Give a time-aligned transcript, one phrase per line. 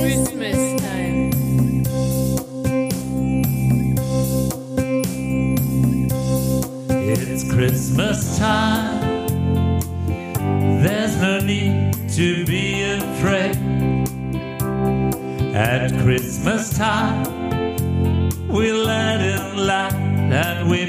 [0.00, 1.30] Christmas time.
[6.90, 9.28] It's Christmas time.
[10.82, 13.56] There's no need to be afraid.
[15.54, 17.24] At Christmas time,
[18.46, 20.87] we let in light and we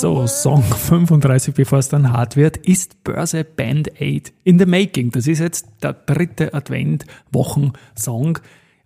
[0.00, 5.10] So, Song 35, bevor es dann hart wird, ist Börse Band Aid in the Making.
[5.10, 8.38] Das ist jetzt der dritte Advent-Wochen-Song.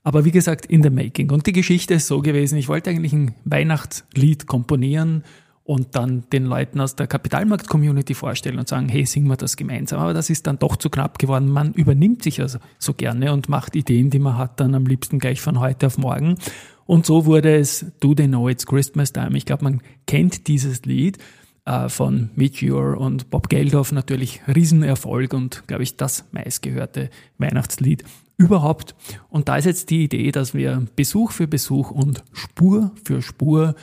[0.02, 1.30] Aber wie gesagt, in the Making.
[1.30, 5.22] Und die Geschichte ist so gewesen, ich wollte eigentlich ein Weihnachtslied komponieren
[5.62, 10.00] und dann den Leuten aus der Kapitalmarkt-Community vorstellen und sagen, hey, singen wir das gemeinsam.
[10.00, 11.48] Aber das ist dann doch zu knapp geworden.
[11.48, 15.20] Man übernimmt sich also so gerne und macht Ideen, die man hat, dann am liebsten
[15.20, 16.38] gleich von heute auf morgen.
[16.86, 19.36] Und so wurde es Do They Know It's Christmas Time.
[19.36, 21.18] Ich glaube, man kennt dieses Lied
[21.64, 28.04] äh, von Meteor und Bob Geldof natürlich Riesenerfolg und, glaube ich, das meistgehörte Weihnachtslied
[28.36, 28.94] überhaupt.
[29.30, 33.74] Und da ist jetzt die Idee, dass wir Besuch für Besuch und Spur für Spur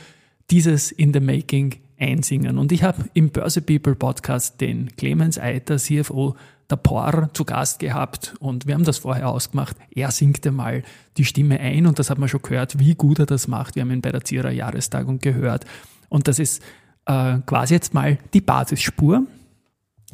[0.50, 2.58] dieses In the Making einsingen.
[2.58, 6.36] Und ich habe im Börse People Podcast den Clemens Eiter, CFO
[6.72, 9.76] der POR, zu Gast gehabt und wir haben das vorher ausgemacht.
[9.90, 10.82] Er singt einmal
[11.16, 13.76] die Stimme ein und das hat man schon gehört, wie gut er das macht.
[13.76, 15.64] Wir haben ihn bei der Zierer Jahrestagung gehört.
[16.08, 16.62] Und das ist
[17.06, 19.22] äh, quasi jetzt mal die Basisspur.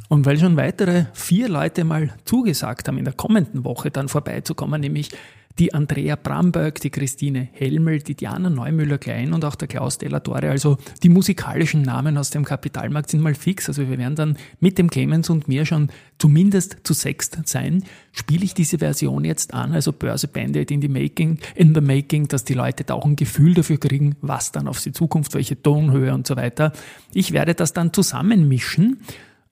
[0.09, 4.81] Und weil schon weitere vier Leute mal zugesagt haben, in der kommenden Woche dann vorbeizukommen,
[4.81, 5.11] nämlich
[5.59, 10.79] die Andrea Bramberg, die Christine Helmel, die Diana Neumüller-Klein und auch der Klaus Delatore, also
[11.03, 13.69] die musikalischen Namen aus dem Kapitalmarkt sind mal fix.
[13.69, 17.85] Also wir werden dann mit dem Clemens und mir schon zumindest zu sechst sein.
[18.13, 22.29] Spiele ich diese Version jetzt an, also Börse Bandit in, the making, in the Making,
[22.29, 25.61] dass die Leute da auch ein Gefühl dafür kriegen, was dann auf sie Zukunft, welche
[25.61, 26.73] Tonhöhe und so weiter.
[27.13, 28.99] Ich werde das dann zusammenmischen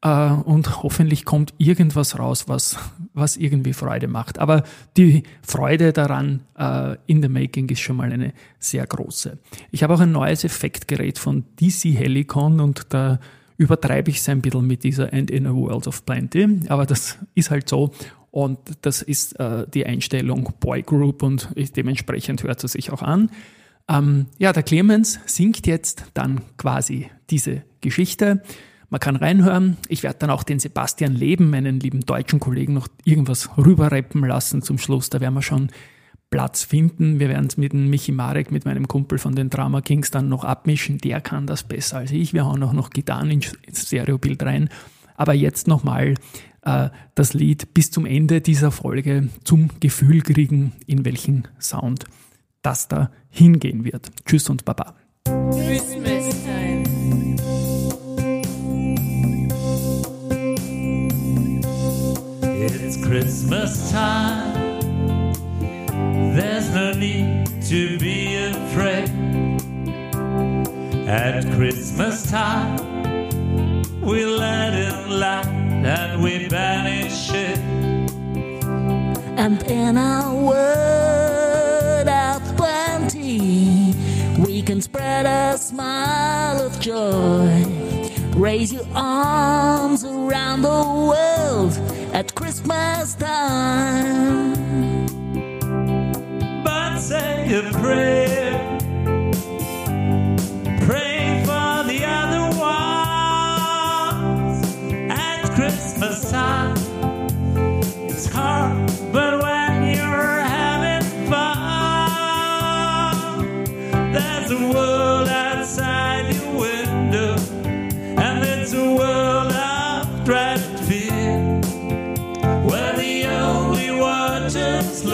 [0.03, 2.79] äh, und hoffentlich kommt irgendwas raus, was,
[3.15, 4.39] was irgendwie Freude macht.
[4.39, 4.63] Aber
[4.97, 9.39] die Freude daran äh, in the making ist schon mal eine sehr große.
[9.71, 13.19] Ich habe auch ein neues Effektgerät von DC Helicon und da
[13.57, 17.19] übertreibe ich es ein bisschen mit dieser And in a World of Plenty, aber das
[17.35, 17.93] ist halt so.
[18.31, 23.31] Und das ist äh, die Einstellung Boy Group und dementsprechend hört es sich auch an.
[23.89, 28.43] Ähm, ja, der Clemens singt jetzt dann quasi diese Geschichte.
[28.89, 29.77] Man kann reinhören.
[29.89, 34.63] Ich werde dann auch den Sebastian Leben, meinen lieben deutschen Kollegen, noch irgendwas rüberreppen lassen
[34.63, 35.11] zum Schluss.
[35.11, 35.71] Da werden wir schon
[36.31, 37.19] Platz finden.
[37.19, 40.29] Wir werden es mit dem Michi Marek, mit meinem Kumpel von den Drama Kings, dann
[40.29, 40.99] noch abmischen.
[40.99, 42.33] Der kann das besser als ich.
[42.33, 44.69] Wir hauen auch noch Gitarren ins Stereobild rein.
[45.17, 46.15] Aber jetzt nochmal
[46.63, 52.05] äh, das Lied bis zum Ende dieser Folge zum Gefühl kriegen, in welchen Sound
[52.63, 54.11] das da hingehen wird.
[54.25, 54.95] Tschüss und Baba.
[55.25, 56.16] Christmas
[63.19, 64.83] Christmas time.
[66.37, 69.09] There's no need to be afraid.
[71.09, 72.77] At Christmas time,
[74.03, 77.59] we let in light and we banish it.
[79.39, 83.95] And in our world of plenty,
[84.47, 87.65] we can spread a smile of joy.
[88.37, 91.73] Raise your arms around the world
[92.13, 94.55] at Christmas time.
[96.65, 98.46] But say a prayer.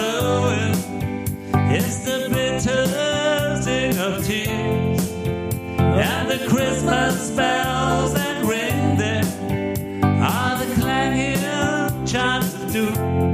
[0.02, 0.74] Flowing
[1.70, 2.86] is the bitter
[3.62, 5.10] sting of tears,
[5.78, 9.24] and the Christmas bells that ring there
[10.02, 13.31] are the clanging chimes of doom.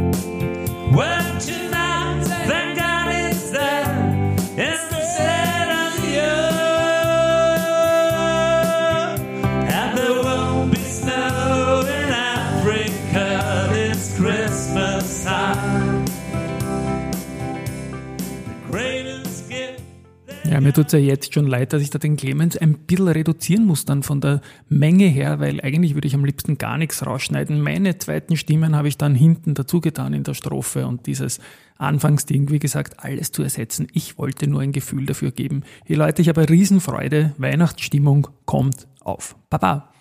[20.58, 23.64] Ja, mir tut's ja jetzt schon leid, dass ich da den Clemens ein bisschen reduzieren
[23.64, 27.60] muss dann von der Menge her, weil eigentlich würde ich am liebsten gar nichts rausschneiden.
[27.60, 31.38] Meine zweiten Stimmen habe ich dann hinten dazu getan in der Strophe und dieses
[31.76, 33.86] Anfangsding, wie gesagt, alles zu ersetzen.
[33.92, 35.62] Ich wollte nur ein Gefühl dafür geben.
[35.84, 37.34] Hey Leute, ich habe Riesenfreude.
[37.38, 39.36] Weihnachtsstimmung kommt auf.
[39.50, 39.92] Baba!